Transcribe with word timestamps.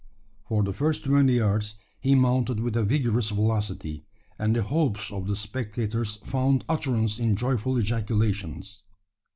For 0.47 0.63
the 0.63 0.73
first 0.73 1.03
twenty 1.03 1.33
yards 1.33 1.75
he 1.99 2.15
mounted 2.15 2.59
with 2.59 2.75
a 2.75 2.83
vigorous 2.83 3.29
velocity; 3.29 4.07
and 4.39 4.55
the 4.55 4.63
hopes 4.63 5.11
of 5.11 5.27
the 5.27 5.35
spectators 5.35 6.15
found 6.25 6.65
utterance 6.67 7.19
in 7.19 7.35
joyful 7.35 7.77
ejaculations. 7.77 8.81